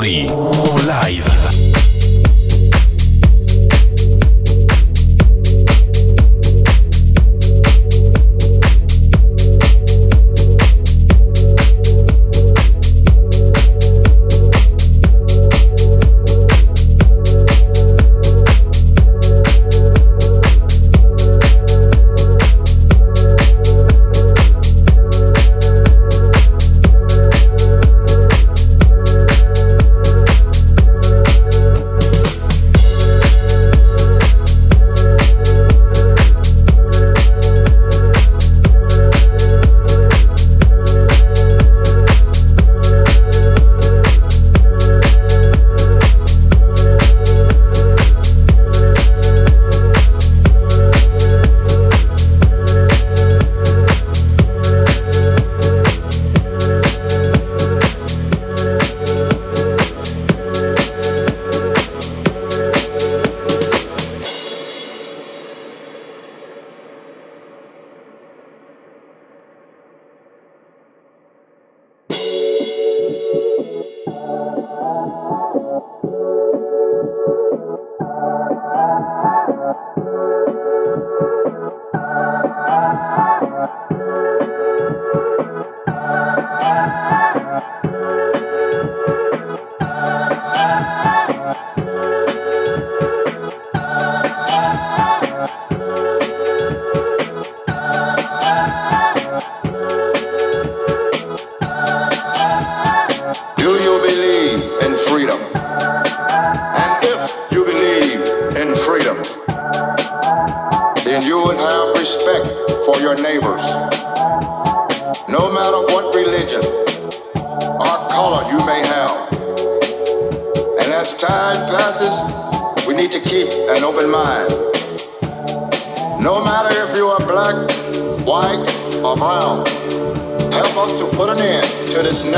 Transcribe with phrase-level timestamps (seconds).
[0.00, 0.49] Chris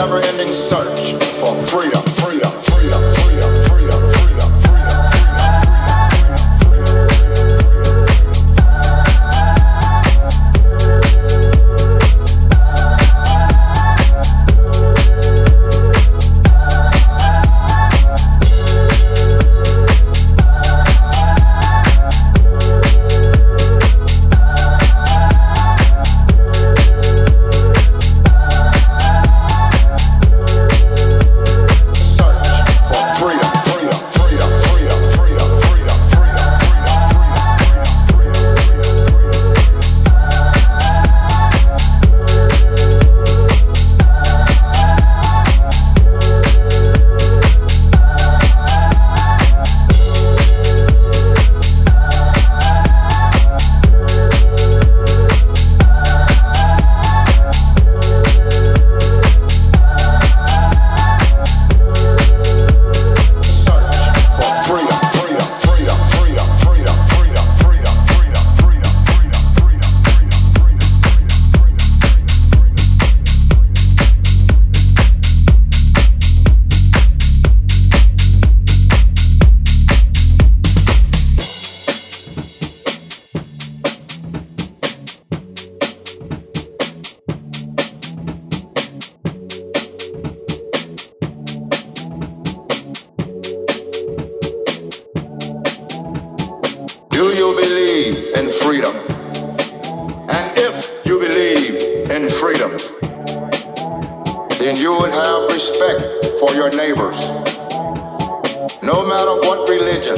[0.05, 2.02] never ending search for freedom.
[98.73, 98.97] freedom.
[100.31, 102.73] And if you believe in freedom,
[104.59, 106.01] then you would have respect
[106.41, 107.19] for your neighbors.
[108.83, 110.17] No matter what religion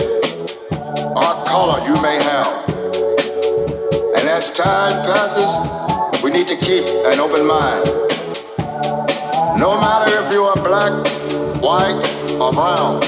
[1.19, 2.47] or color you may have.
[4.19, 7.85] And as time passes, we need to keep an open mind.
[9.59, 10.95] No matter if you are black,
[11.61, 11.99] white,
[12.39, 13.03] or brown,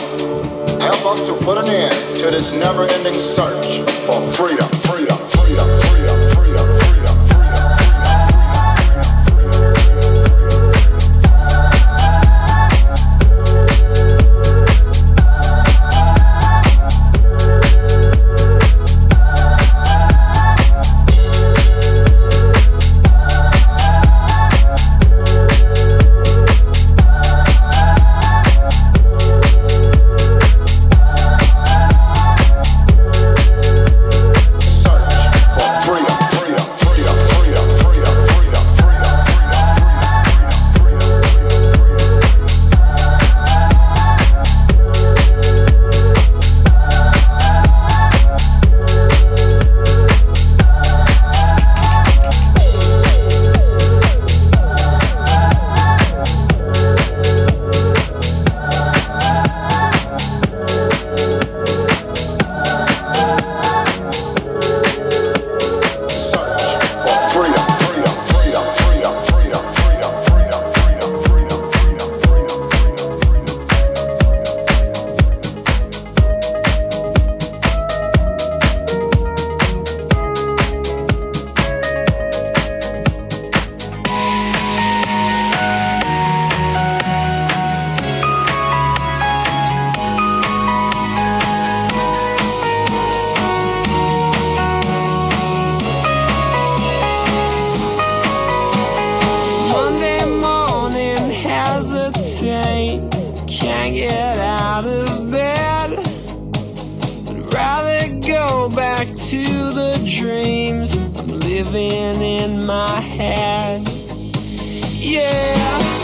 [0.80, 4.68] help us to put an end to this never-ending search for freedom.
[108.68, 109.42] Back to
[109.72, 113.82] the dreams I'm living in my head.
[114.94, 115.95] Yeah.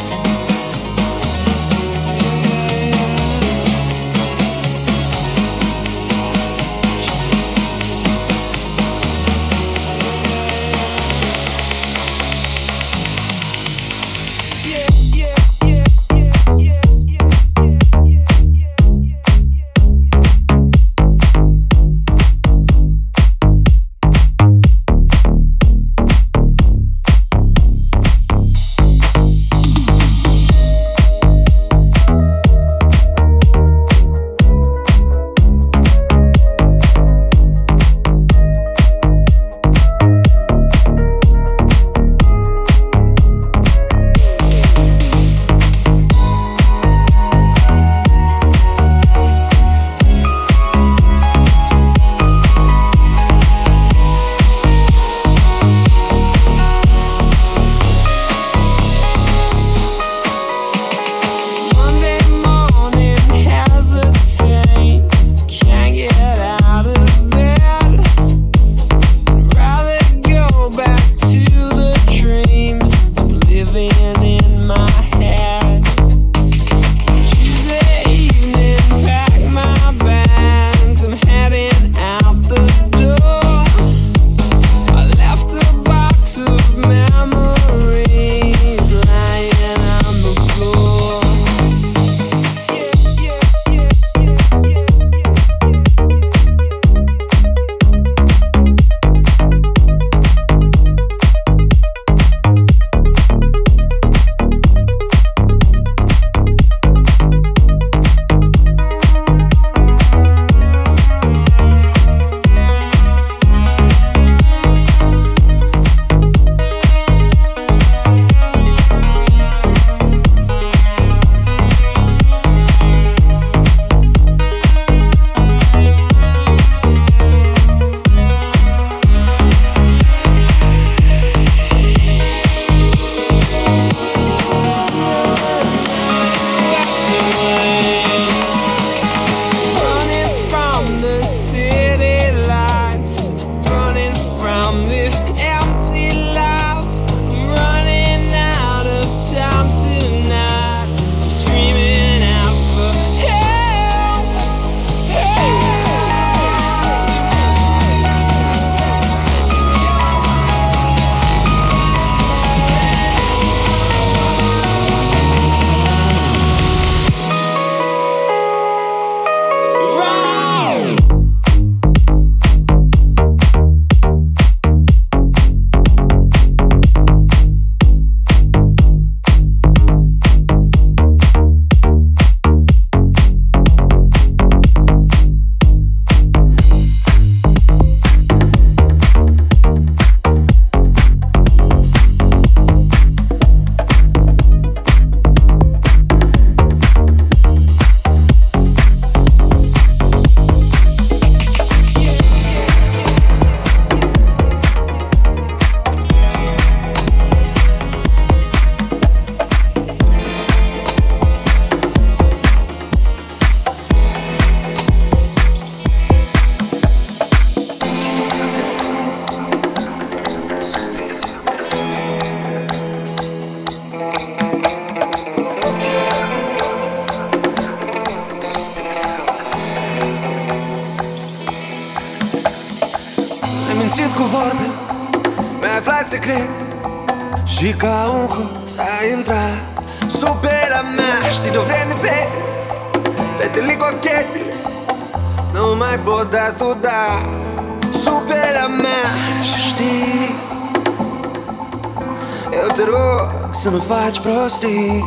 [252.62, 255.02] Eu terror que se me faig prostir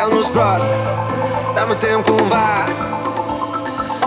[0.00, 0.68] El nos prost
[1.54, 2.64] Dă-mă timp cumva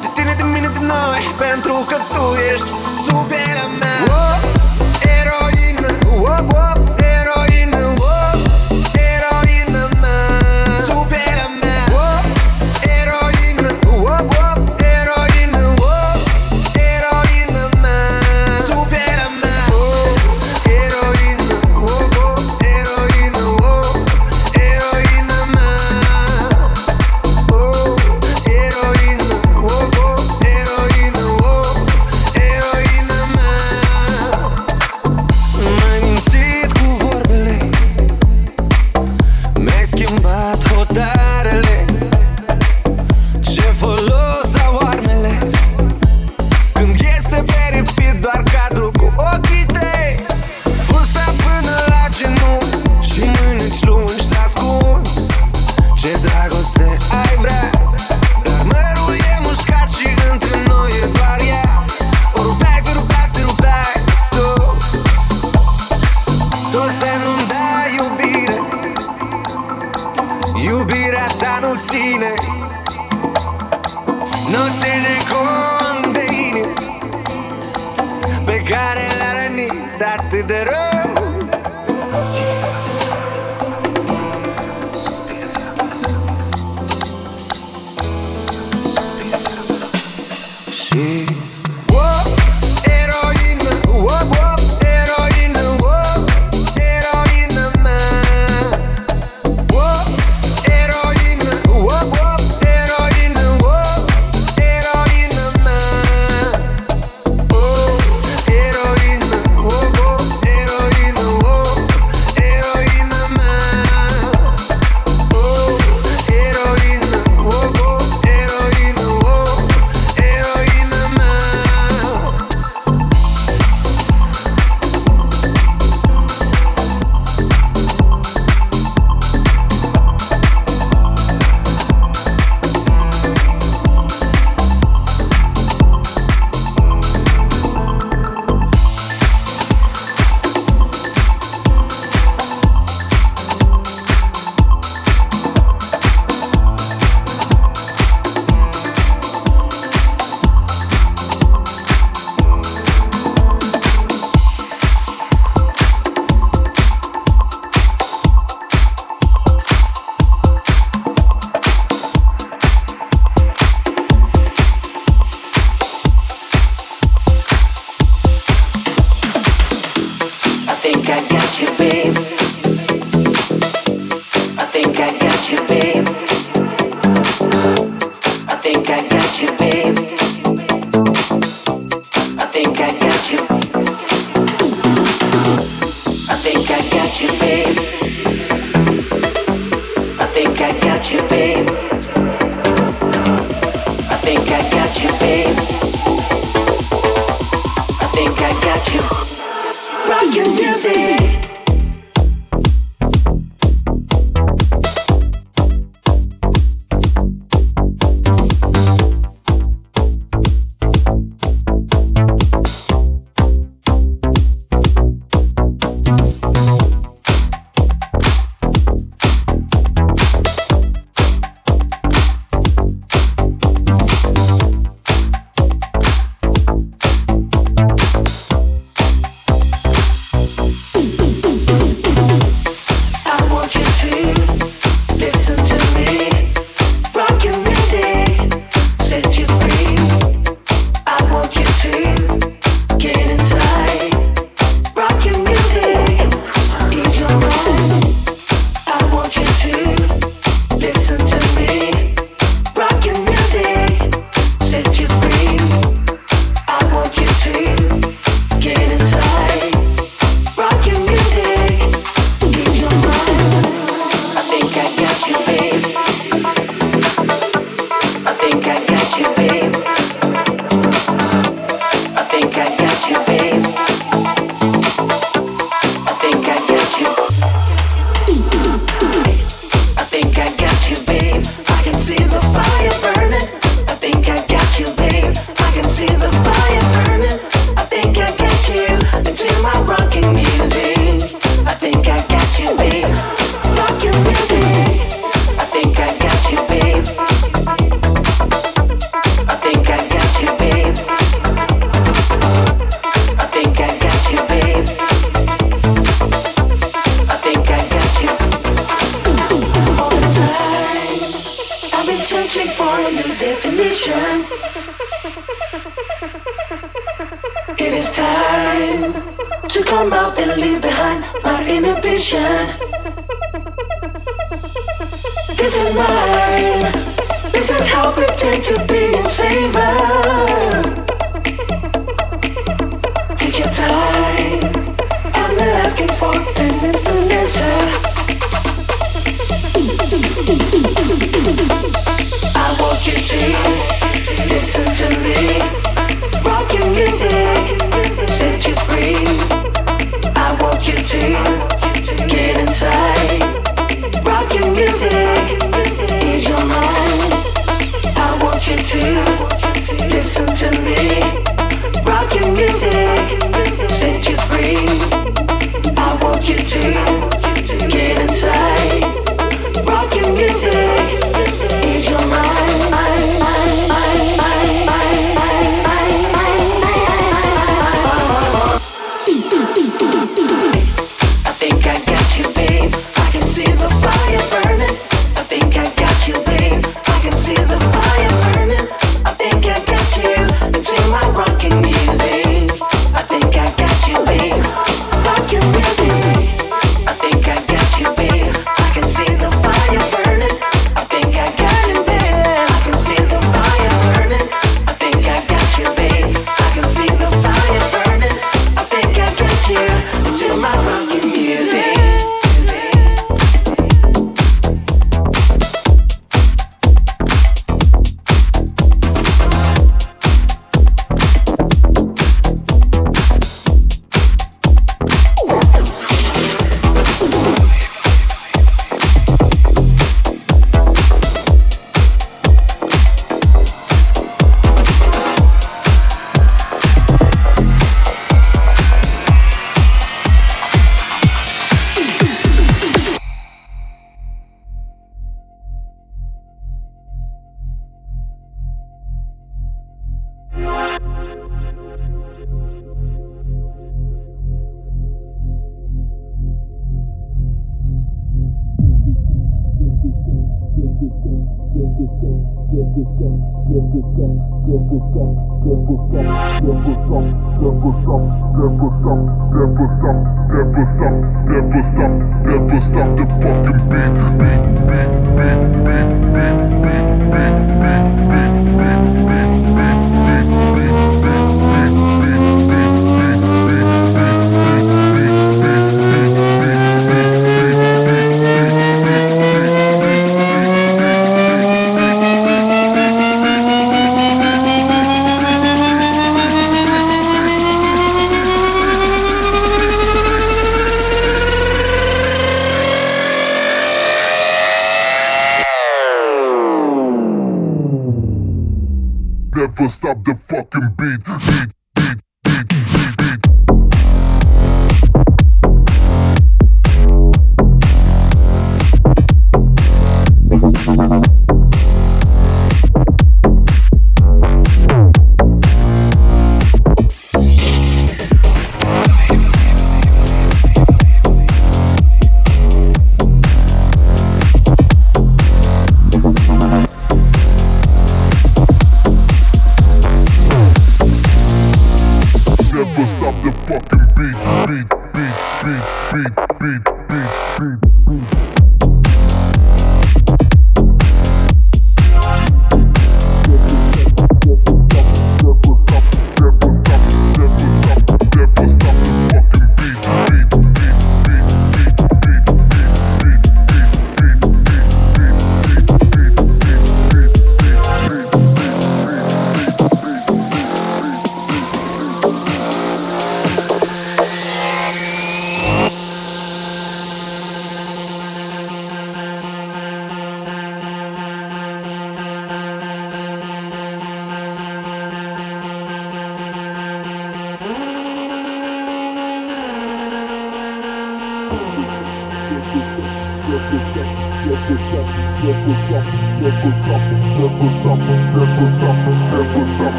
[0.00, 2.70] De tine, de mine, de noi Pentru que tu ești
[3.04, 4.23] sub ele mea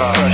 [0.00, 0.29] Star.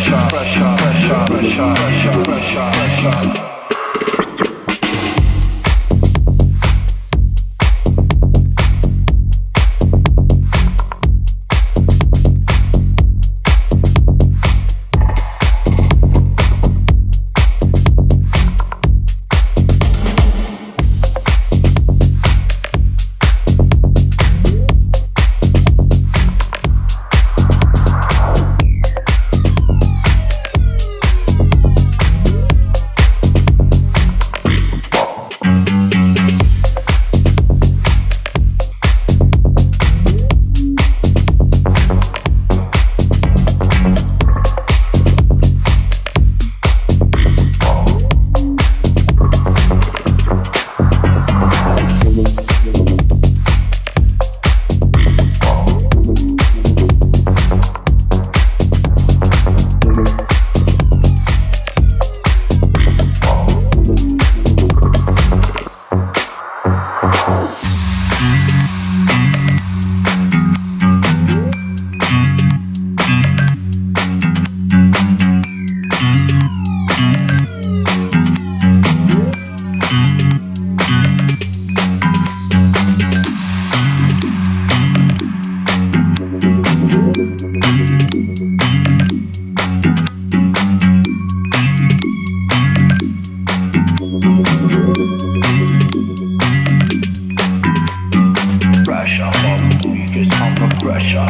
[100.87, 101.27] pressure.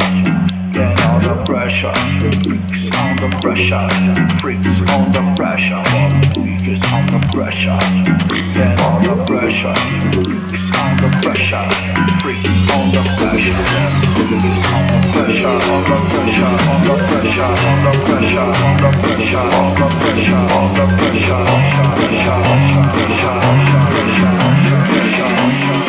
[0.71, 1.89] Get all the pressure.
[2.45, 3.89] Freaks on the pressure.
[4.37, 5.81] Freaks on the pressure.
[6.37, 7.77] Freaks on the pressure.
[8.53, 9.73] Get all the pressure.
[10.13, 11.65] Freaks on the pressure.
[12.21, 13.57] Freaks on the pressure.
[15.17, 15.49] Pressure.
[15.49, 16.45] on the pressure.
[16.45, 17.49] On the pressure.
[17.49, 17.81] On the pressure.
[17.81, 18.37] On the pressure.
[18.37, 19.41] On the pressure.
[19.41, 20.37] On the pressure.
[20.37, 20.77] On the pressure.
[20.77, 21.33] On the pressure.
[21.33, 22.05] On the
[22.77, 23.33] pressure.
[23.33, 24.27] On the pressure.
[24.27, 25.86] On the pressure.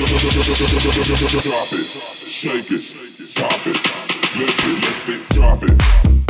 [0.00, 3.76] Drop it, shake it, pop it,
[4.34, 6.29] lift it, lift it, drop it.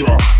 [0.00, 0.39] drop.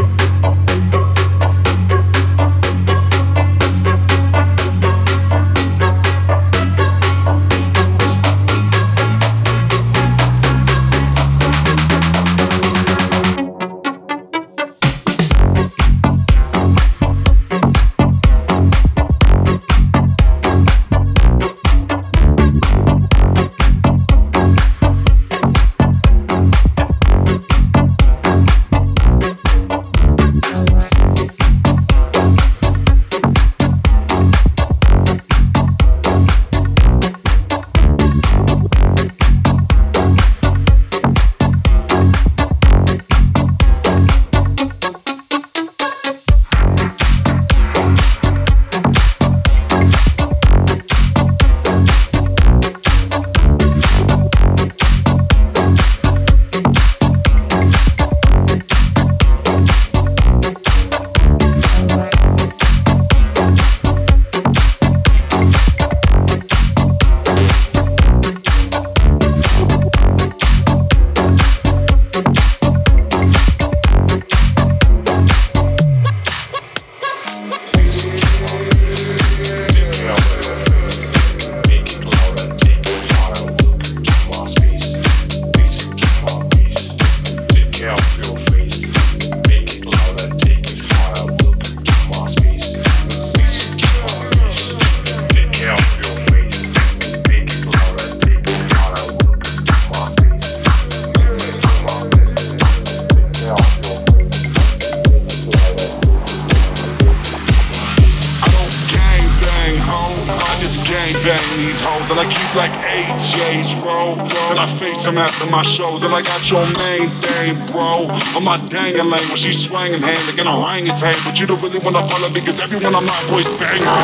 [118.91, 121.15] My dangling when she's swinging hand like an orangutan.
[121.23, 124.03] But you don't really wanna follow because everyone on my boys bang her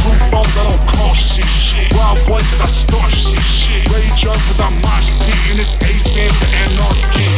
[0.00, 1.44] Two phones, I don't call shit.
[1.44, 1.92] shit.
[1.92, 3.44] Wild boy, cause I start shit.
[3.44, 3.84] shit.
[3.92, 7.28] Rage up cause I'm mosh pit and this ace man for anarchy.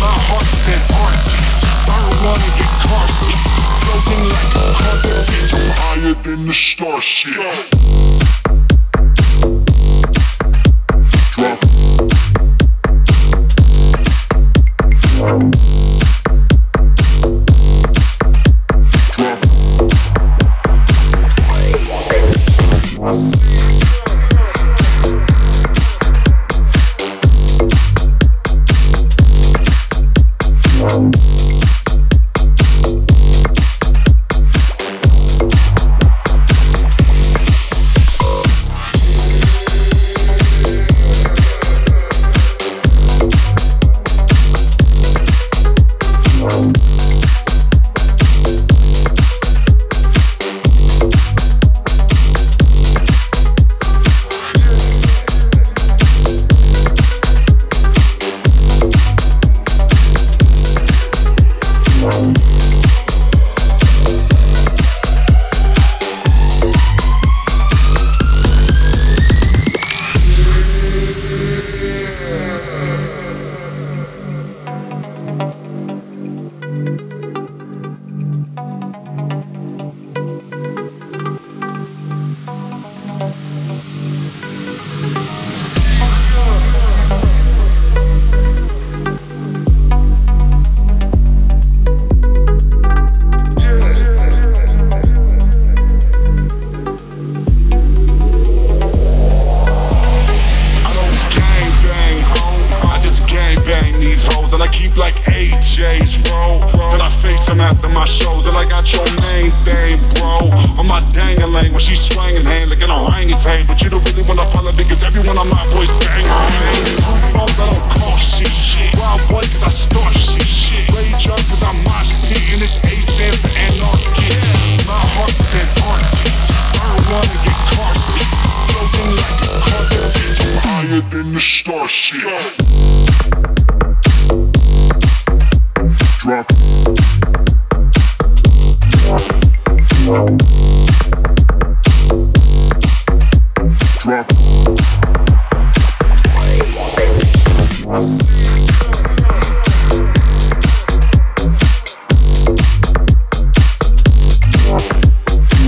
[0.00, 1.36] My heart is an arty.
[1.84, 3.40] Burn one and get car seat.
[3.84, 5.52] Floating like a carpet bitch.
[5.52, 8.47] I'm higher than the star shit.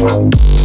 [0.01, 0.60] Baby.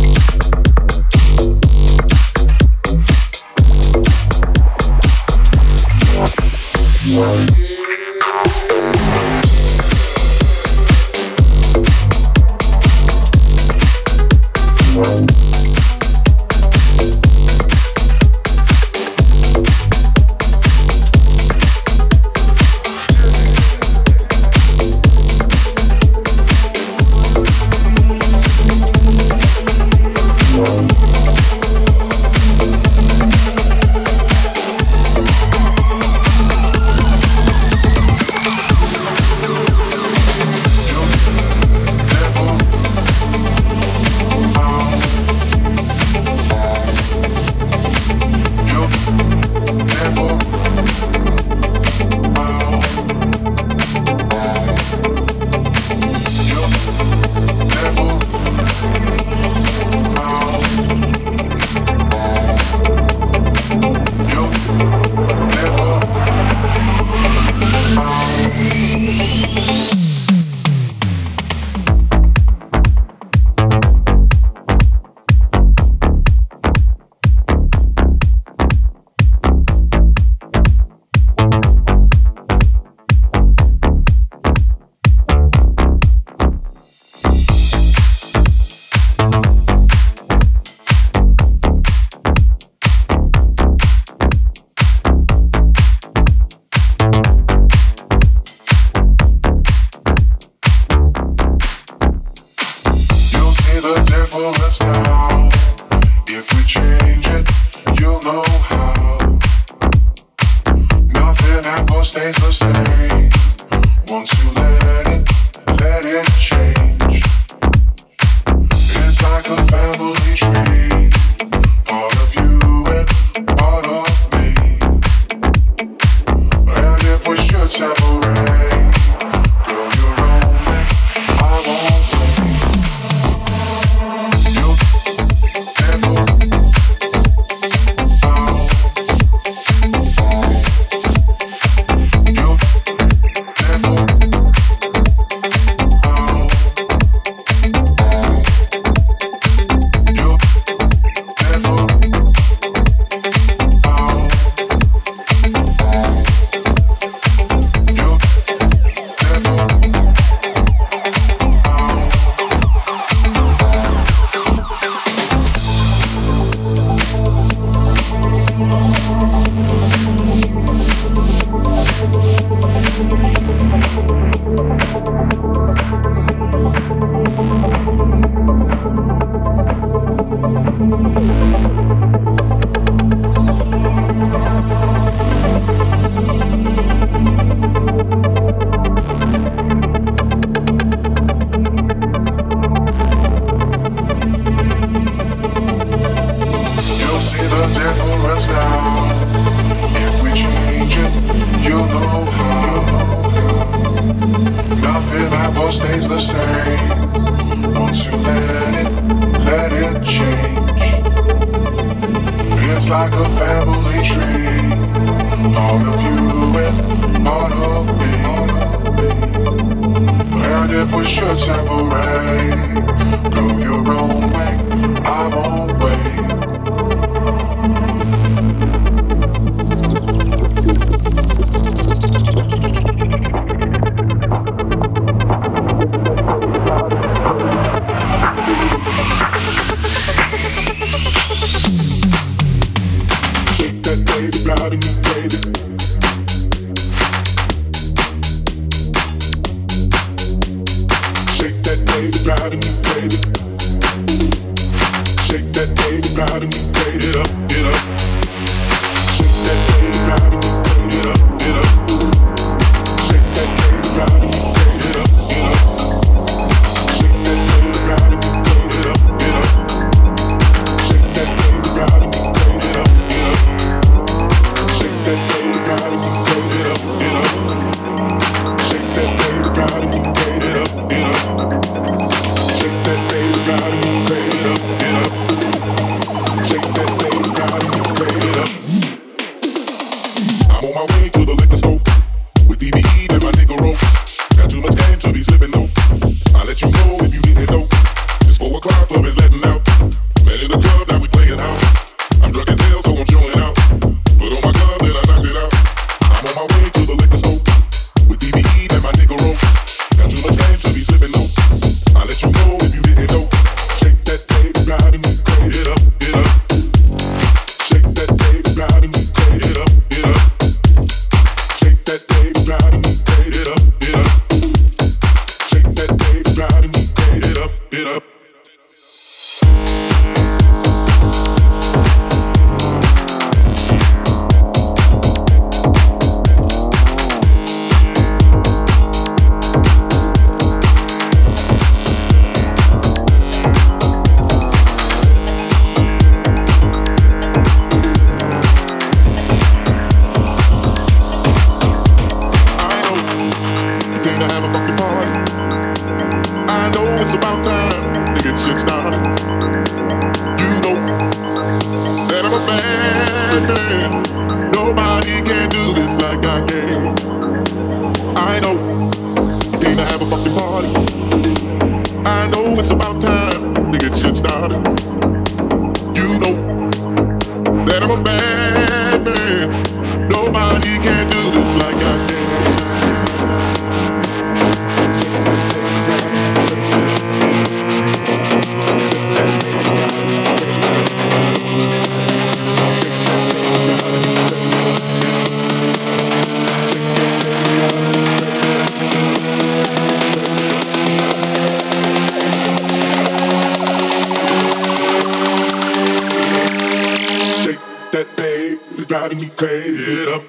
[409.37, 409.95] crazy.
[409.95, 410.23] Get up.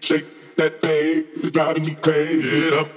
[0.00, 2.70] Shake that thing, driving me crazy.
[2.70, 2.88] Get up.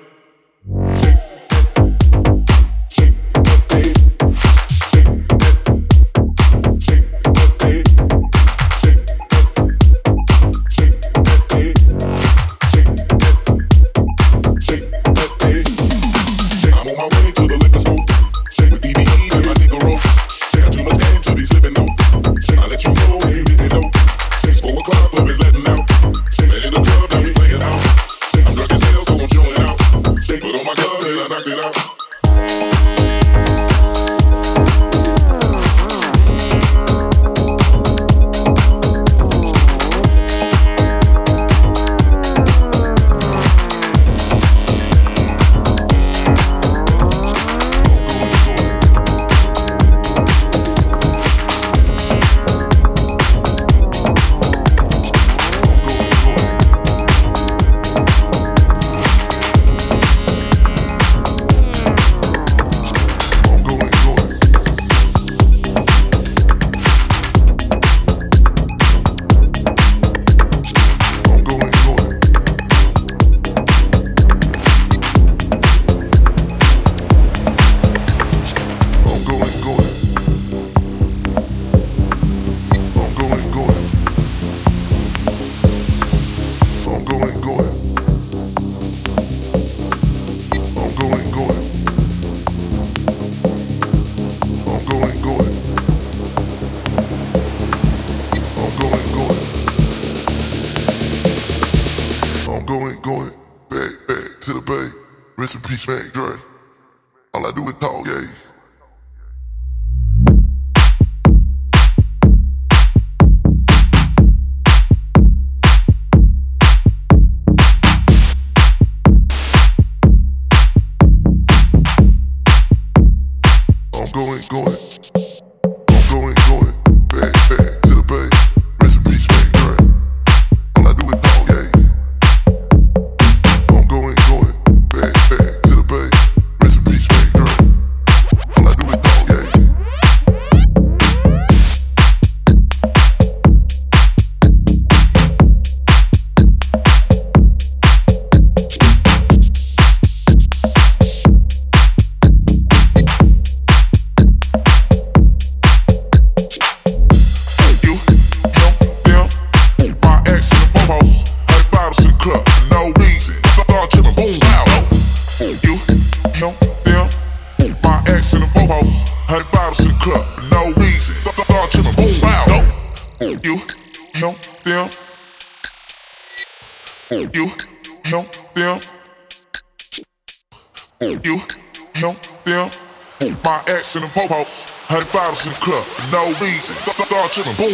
[187.34, 187.73] Start tripping,